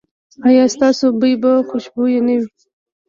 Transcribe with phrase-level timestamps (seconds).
[0.47, 2.47] ایا ستاسو بوی به خوشبويه نه وي؟